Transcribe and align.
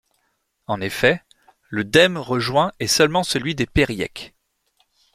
En 0.65 0.81
effet, 0.81 1.21
le 1.69 1.83
dème 1.83 2.17
rejoint 2.17 2.71
est 2.79 2.87
seulement 2.87 3.21
celui 3.21 3.53
des 3.53 3.67
Périèques. 3.67 4.33